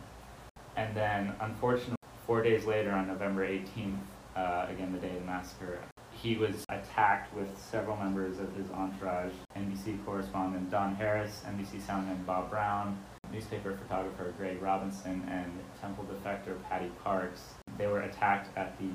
[0.76, 3.98] And then, unfortunately, four days later, on November 18th,
[4.36, 5.80] uh, again the day of the massacre,
[6.12, 12.26] he was attacked with several members of his entourage NBC correspondent Don Harris, NBC soundman
[12.26, 12.98] Bob Brown,
[13.32, 17.42] newspaper photographer Greg Robinson, and temple defector Patty Parks.
[17.78, 18.90] They were attacked at the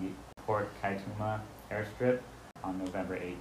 [0.46, 1.40] Port Kaituma
[1.70, 2.20] airstrip
[2.64, 3.36] on November 18th.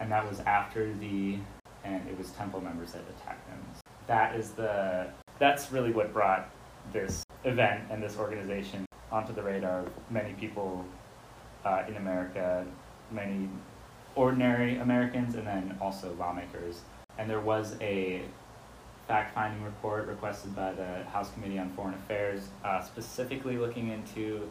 [0.00, 1.38] And that was after the
[1.84, 3.58] and it was temple members that attacked them.
[4.06, 6.50] That is the that's really what brought
[6.92, 10.84] this event and this organization onto the radar of many people
[11.64, 12.64] uh, in America,
[13.10, 13.48] many
[14.14, 16.80] ordinary Americans, and then also lawmakers.
[17.18, 18.22] And there was a
[19.06, 24.48] fact-finding report requested by the House Committee on Foreign Affairs, uh, specifically looking into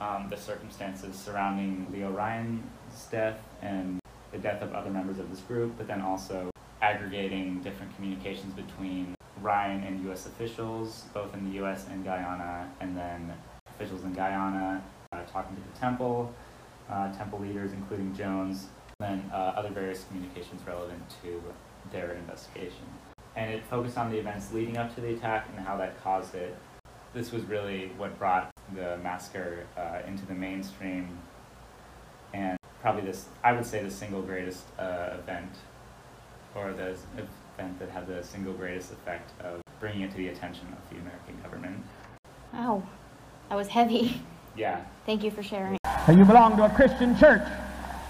[0.00, 4.00] um, the circumstances surrounding Leo Ryan's death and
[4.32, 6.50] the death of other members of this group, but then also
[6.82, 10.26] aggregating different communications between Ryan and U.S.
[10.26, 11.86] officials, both in the U.S.
[11.88, 13.32] and Guyana, and then
[13.68, 14.82] officials in Guyana
[15.12, 16.34] uh, talking to the temple,
[16.90, 18.66] uh, temple leaders, including Jones,
[19.00, 21.42] and uh, other various communications relevant to
[21.92, 22.86] their investigation.
[23.36, 26.34] And it focused on the events leading up to the attack and how that caused
[26.34, 26.56] it.
[27.12, 31.08] This was really what brought the massacre uh, into the mainstream,
[32.32, 35.50] and probably this, I would say, the single greatest uh, event
[36.54, 40.66] or the event that had the single greatest effect of bringing it to the attention
[40.72, 41.84] of the American government.
[42.52, 42.82] Wow,
[43.48, 44.22] that was heavy.
[44.56, 44.84] Yeah.
[45.06, 45.76] Thank you for sharing.
[46.08, 47.42] You belong to a Christian church.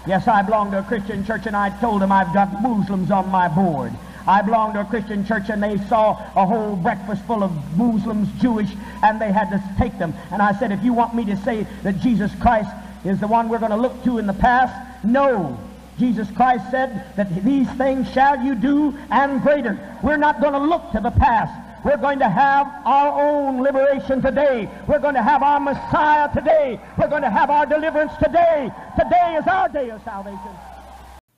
[0.07, 3.29] Yes, I belong to a Christian church, and I told them I've got Muslims on
[3.29, 3.91] my board.
[4.27, 8.27] I belonged to a Christian church, and they saw a whole breakfast full of Muslims,
[8.41, 8.69] Jewish,
[9.03, 10.13] and they had to take them.
[10.31, 12.69] And I said, if you want me to say that Jesus Christ
[13.03, 14.73] is the one we're going to look to in the past,
[15.03, 15.59] no.
[15.97, 19.79] Jesus Christ said that these things shall you do and greater.
[20.03, 21.85] We're not going to look to the past.
[21.85, 24.67] We're going to have our own liberation today.
[24.87, 26.81] We're going to have our Messiah today.
[26.97, 28.71] We're going to have our deliverance today.
[28.97, 30.49] Today is our day of salvation.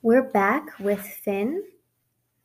[0.02, 1.64] We're back with Finn,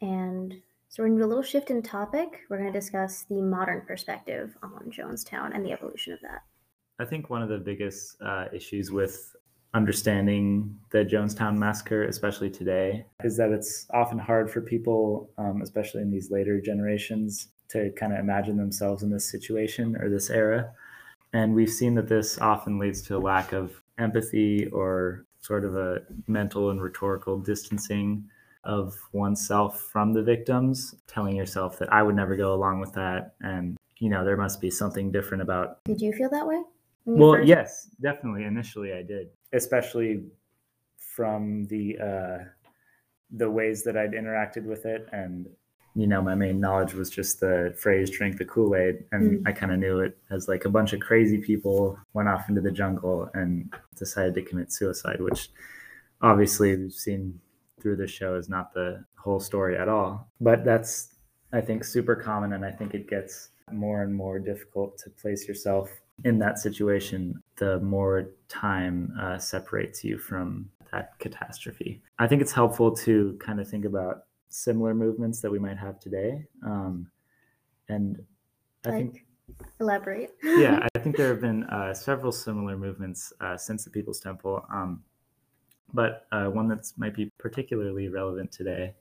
[0.03, 2.40] and so we're going to do a little shift in topic.
[2.50, 6.42] We're going to discuss the modern perspective on Jonestown and the evolution of that.
[6.98, 9.34] I think one of the biggest uh, issues with
[9.72, 16.03] understanding the Jonestown massacre, especially today, is that it's often hard for people, um, especially
[16.03, 20.72] in these later generations, to kind of imagine themselves in this situation or this era.
[21.32, 25.74] And we've seen that this often leads to a lack of empathy or sort of
[25.74, 28.28] a mental and rhetorical distancing
[28.64, 33.34] of oneself from the victims, telling yourself that I would never go along with that.
[33.40, 35.84] And, you know, there must be something different about.
[35.84, 36.62] Did you feel that way?
[37.04, 37.48] Well, first...
[37.48, 38.44] yes, definitely.
[38.44, 40.24] Initially, I did, especially
[40.96, 42.44] from the uh,
[43.30, 45.48] the ways that I'd interacted with it, and
[45.94, 49.48] you know, my main knowledge was just the phrase "drink the Kool Aid," and mm.
[49.48, 52.60] I kind of knew it as like a bunch of crazy people went off into
[52.60, 55.50] the jungle and decided to commit suicide, which
[56.20, 57.40] obviously we've seen
[57.82, 60.30] through the show is not the whole story at all.
[60.40, 61.14] But that's,
[61.52, 65.48] I think, super common, and I think it gets more and more difficult to place
[65.48, 65.90] yourself
[66.24, 72.02] in that situation the more time uh, separates you from that catastrophe.
[72.18, 75.98] I think it's helpful to kind of think about similar movements that we might have
[75.98, 76.46] today.
[76.64, 77.10] Um,
[77.88, 78.22] and
[78.84, 79.26] I like, think.
[79.80, 80.30] Elaborate.
[80.42, 84.64] yeah, I think there have been uh, several similar movements uh, since the People's Temple.
[84.72, 85.02] Um,
[85.93, 88.95] but uh, one that might be particularly relevant today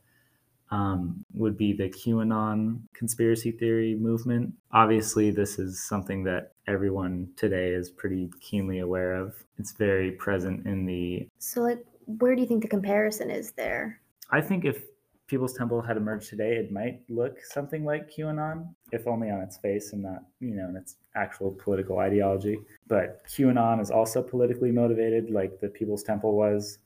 [0.72, 4.54] um, would be the QAnon conspiracy theory movement.
[4.72, 9.36] Obviously, this is something that everyone today is pretty keenly aware of.
[9.60, 11.28] It's very present in the.
[11.40, 14.00] So, like, where do you think the comparison is there?
[14.32, 14.84] I think if
[15.32, 19.56] People's Temple had emerged today, it might look something like QAnon, if only on its
[19.56, 22.60] face and not, you know, in its actual political ideology.
[22.88, 26.80] But QAnon is also politically motivated, like the People's Temple was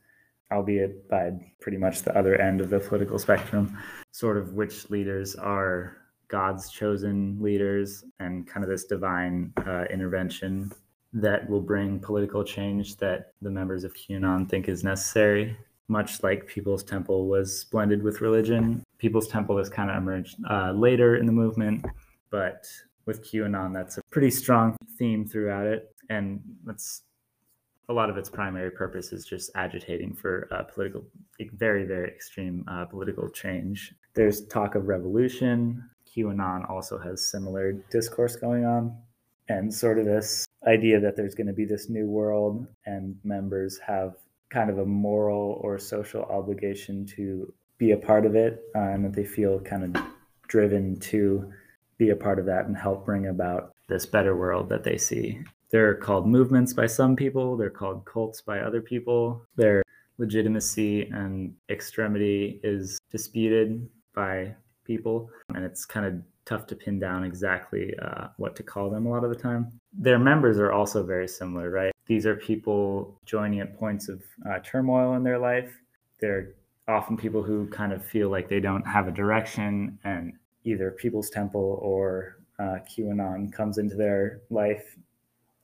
[0.52, 3.76] albeit by pretty much the other end of the political spectrum,
[4.12, 5.96] sort of which leaders are
[6.28, 10.70] God's chosen leaders and kind of this divine uh, intervention
[11.12, 15.56] that will bring political change that the members of QAnon think is necessary.
[15.88, 20.72] Much like People's Temple was blended with religion, People's Temple has kind of emerged uh,
[20.72, 21.84] later in the movement,
[22.30, 22.66] but
[23.04, 25.94] with QAnon, that's a pretty strong theme throughout it.
[26.10, 27.02] And that's
[27.88, 31.04] a lot of its primary purpose is just agitating for uh, political,
[31.52, 33.94] very, very extreme uh, political change.
[34.14, 35.88] There's talk of revolution.
[36.08, 38.96] QAnon also has similar discourse going on,
[39.48, 43.78] and sort of this idea that there's going to be this new world, and members
[43.86, 44.14] have
[44.50, 49.04] kind of a moral or social obligation to be a part of it, uh, and
[49.04, 50.02] that they feel kind of
[50.48, 51.52] driven to
[51.98, 55.40] be a part of that and help bring about this better world that they see.
[55.70, 59.42] They're called movements by some people, they're called cults by other people.
[59.56, 59.82] Their
[60.18, 67.24] legitimacy and extremity is disputed by people, and it's kind of tough to pin down
[67.24, 69.72] exactly uh, what to call them a lot of the time.
[69.92, 71.92] Their members are also very similar, right?
[72.06, 75.72] These are people joining at points of uh, turmoil in their life.
[76.20, 76.50] They're
[76.88, 80.34] often people who kind of feel like they don't have a direction, and
[80.64, 84.96] either People's Temple or uh, QAnon comes into their life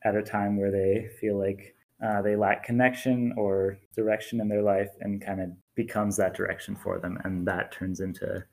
[0.04, 1.74] at a time where they feel like
[2.04, 6.74] uh, they lack connection or direction in their life and kind of becomes that direction
[6.74, 7.18] for them.
[7.24, 8.44] And that turns into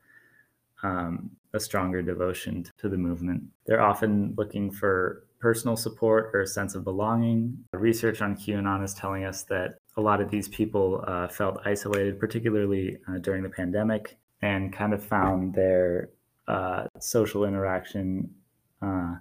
[0.83, 3.43] um, a stronger devotion to the movement.
[3.65, 7.57] They're often looking for personal support or a sense of belonging.
[7.73, 12.19] Research on QAnon is telling us that a lot of these people uh, felt isolated,
[12.19, 16.09] particularly uh, during the pandemic, and kind of found their
[16.47, 18.29] uh, social interaction
[18.81, 19.15] uh,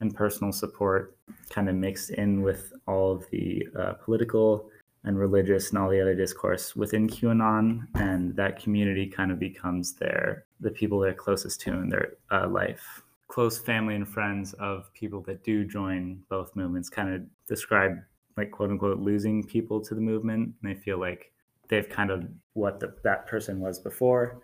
[0.00, 1.16] and personal support
[1.50, 4.70] kind of mixed in with all of the uh, political
[5.04, 9.94] and religious and all the other discourse within QAnon, and that community kind of becomes
[9.94, 13.02] their the people they're closest to in their uh, life.
[13.28, 17.92] Close family and friends of people that do join both movements kind of describe
[18.36, 21.32] like quote unquote losing people to the movement, and they feel like
[21.68, 22.24] they've kind of
[22.54, 24.40] what the, that person was before.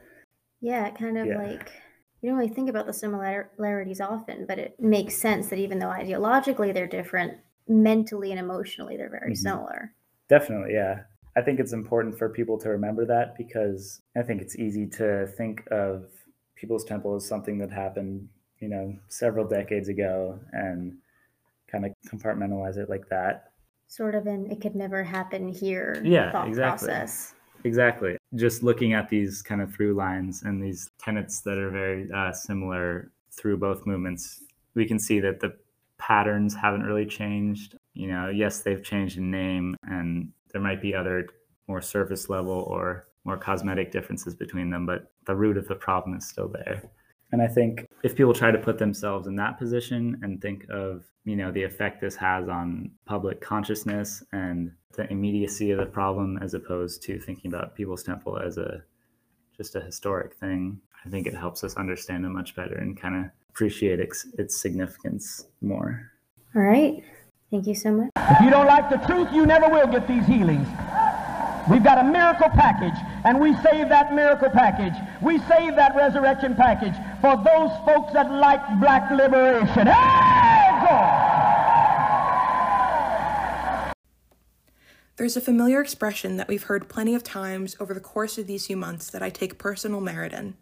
[0.60, 1.38] Yeah, kind of yeah.
[1.38, 1.72] like
[2.20, 5.88] you don't really think about the similarities often, but it makes sense that even though
[5.88, 7.34] ideologically they're different,
[7.68, 9.42] mentally and emotionally they're very mm-hmm.
[9.42, 9.92] similar.
[10.28, 11.00] Definitely, yeah.
[11.36, 15.26] I think it's important for people to remember that because I think it's easy to
[15.36, 16.06] think of
[16.54, 18.28] People's Temple as something that happened,
[18.64, 20.96] you know, several decades ago and
[21.70, 23.50] kind of compartmentalize it like that.
[23.88, 26.88] Sort of an it could never happen here Yeah, thought exactly.
[26.88, 27.34] process.
[27.64, 28.16] Exactly.
[28.34, 32.32] Just looking at these kind of through lines and these tenets that are very uh,
[32.32, 34.42] similar through both movements,
[34.74, 35.54] we can see that the
[35.98, 37.76] patterns haven't really changed.
[37.92, 41.28] You know, yes, they've changed in name, and there might be other
[41.68, 46.16] more surface level or more cosmetic differences between them, but the root of the problem
[46.16, 46.82] is still there.
[47.32, 51.04] And I think if people try to put themselves in that position and think of,
[51.24, 56.38] you know, the effect this has on public consciousness and the immediacy of the problem
[56.42, 58.82] as opposed to thinking about People's Temple as a
[59.56, 63.24] just a historic thing, I think it helps us understand it much better and kind
[63.24, 66.10] of appreciate its, its significance more.
[66.54, 67.02] All right.
[67.50, 68.10] Thank you so much.
[68.16, 70.66] If you don't like the truth, you never will get these healings.
[71.70, 74.94] We've got a miracle package, and we save that miracle package.
[75.22, 79.86] We save that resurrection package for those folks that like black liberation.
[79.86, 80.34] Hey!
[85.16, 88.66] There's a familiar expression that we've heard plenty of times over the course of these
[88.66, 90.56] few months that I take personal merit in.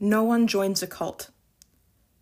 [0.00, 1.30] No one joins a cult.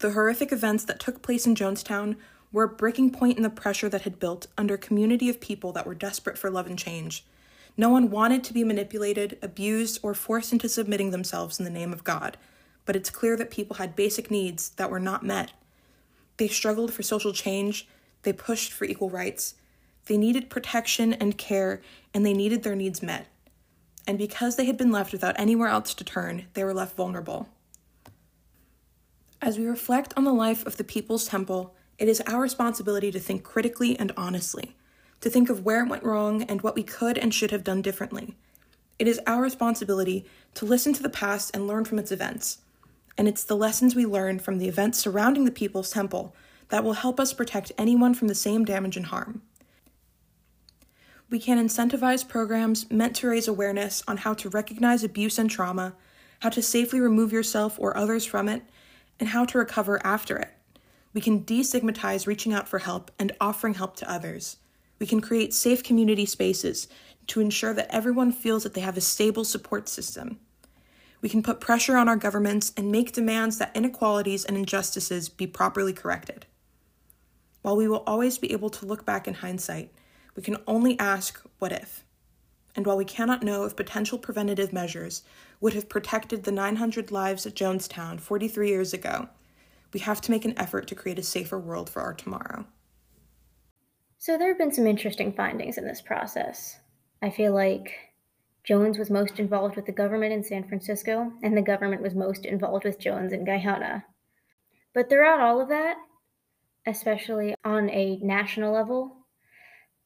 [0.00, 2.16] The horrific events that took place in Jonestown
[2.52, 5.72] were a breaking point in the pressure that had built under a community of people
[5.72, 7.24] that were desperate for love and change.
[7.76, 11.92] No one wanted to be manipulated, abused, or forced into submitting themselves in the name
[11.92, 12.36] of God,
[12.84, 15.52] but it's clear that people had basic needs that were not met.
[16.36, 17.88] They struggled for social change,
[18.22, 19.54] they pushed for equal rights,
[20.06, 21.80] they needed protection and care,
[22.12, 23.28] and they needed their needs met.
[24.06, 27.48] And because they had been left without anywhere else to turn, they were left vulnerable.
[29.40, 33.20] As we reflect on the life of the People's Temple, it is our responsibility to
[33.20, 34.76] think critically and honestly,
[35.22, 37.80] to think of where it went wrong and what we could and should have done
[37.80, 38.34] differently.
[38.98, 42.58] It is our responsibility to listen to the past and learn from its events.
[43.16, 46.34] And it's the lessons we learn from the events surrounding the People's Temple
[46.68, 49.42] that will help us protect anyone from the same damage and harm.
[51.30, 55.94] We can incentivize programs meant to raise awareness on how to recognize abuse and trauma,
[56.40, 58.62] how to safely remove yourself or others from it,
[59.20, 60.50] and how to recover after it.
[61.14, 64.56] We can destigmatize reaching out for help and offering help to others.
[65.02, 66.86] We can create safe community spaces
[67.26, 70.38] to ensure that everyone feels that they have a stable support system.
[71.20, 75.48] We can put pressure on our governments and make demands that inequalities and injustices be
[75.48, 76.46] properly corrected.
[77.62, 79.92] While we will always be able to look back in hindsight,
[80.36, 82.04] we can only ask, what if?
[82.76, 85.24] And while we cannot know if potential preventative measures
[85.60, 89.28] would have protected the 900 lives at Jonestown 43 years ago,
[89.92, 92.66] we have to make an effort to create a safer world for our tomorrow.
[94.22, 96.78] So there have been some interesting findings in this process.
[97.22, 97.92] I feel like
[98.62, 102.46] Jones was most involved with the government in San Francisco, and the government was most
[102.46, 104.04] involved with Jones in Guyana.
[104.94, 105.96] But throughout all of that,
[106.86, 109.26] especially on a national level,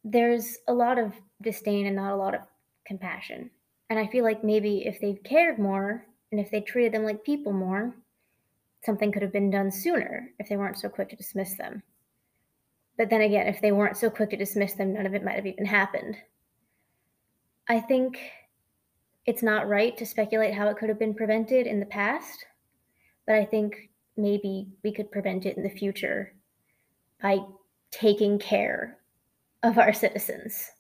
[0.03, 1.13] there's a lot of
[1.43, 2.41] disdain and not a lot of
[2.87, 3.51] compassion.
[3.91, 7.23] And I feel like maybe if they'd cared more and if they treated them like
[7.23, 7.95] people more,
[8.83, 11.83] something could have been done sooner if they weren't so quick to dismiss them.
[12.97, 15.37] But then again, if they weren't so quick to dismiss them, none of it might
[15.37, 16.17] have even happened.
[17.69, 18.19] I think
[19.27, 22.47] it's not right to speculate how it could have been prevented in the past,
[23.27, 26.33] but I think maybe we could prevent it in the future
[27.21, 27.41] by
[27.91, 28.99] taking care
[29.63, 30.71] of our citizens.